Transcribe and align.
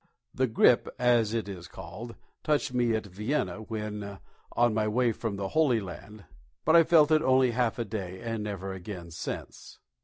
The 0.33 0.47
"grippe," 0.47 0.87
as 0.97 1.31
it 1.31 1.47
is 1.47 1.67
called, 1.67 2.15
touched 2.43 2.73
me 2.73 2.95
at 2.95 3.05
Vienna 3.05 3.57
when 3.57 4.17
on 4.53 4.73
my 4.73 4.87
way 4.87 5.11
from 5.11 5.35
the 5.35 5.49
Holy 5.49 5.79
Land, 5.79 6.25
but 6.65 6.75
I 6.75 6.83
felt 6.83 7.11
it 7.11 7.21
only 7.21 7.51
half 7.51 7.77
a 7.77 7.85
day, 7.85 8.19
and 8.19 8.43
never 8.43 8.73
again 8.73 9.11
since. 9.11 9.77